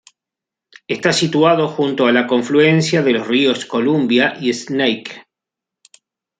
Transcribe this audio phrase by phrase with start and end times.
[0.87, 5.27] Está situado junto a la confluencia de los ríos Columbia y Snake.